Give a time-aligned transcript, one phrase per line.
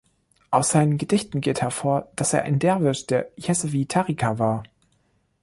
[0.49, 4.63] Aus seinen Gedichten geht hervor, dass er ein Derwisch der Yesevi-Tariqa war.